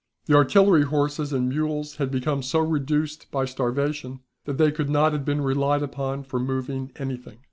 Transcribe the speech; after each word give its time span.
"The 0.25 0.33
artillery 0.33 0.81
horses 0.85 1.31
and 1.31 1.47
mules 1.47 1.97
had 1.97 2.09
become 2.09 2.41
so 2.41 2.57
reduced 2.59 3.29
by 3.29 3.45
starvation 3.45 4.21
that 4.45 4.57
they 4.57 4.71
could 4.71 4.89
not 4.89 5.13
have 5.13 5.25
been 5.25 5.41
relied 5.41 5.83
upon 5.83 6.23
for 6.23 6.39
moving 6.39 6.91
anything. 6.95 7.37